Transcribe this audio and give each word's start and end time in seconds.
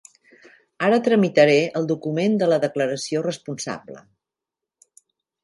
Ara 0.87 0.97
tramitaré 1.07 1.57
el 1.81 1.85
document 1.91 2.39
de 2.45 2.49
la 2.53 2.59
declaració 2.65 3.23
responsable. 3.27 4.03